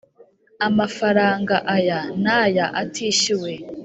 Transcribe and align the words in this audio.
amafaranga 0.67 1.55
aya 1.75 1.99
n 2.23 2.25
aya 2.41 2.65
atishyuwe 2.81 3.53